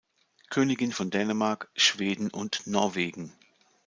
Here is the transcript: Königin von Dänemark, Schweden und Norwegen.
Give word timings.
Königin 0.49 0.93
von 0.93 1.11
Dänemark, 1.11 1.69
Schweden 1.75 2.31
und 2.31 2.65
Norwegen. 2.65 3.33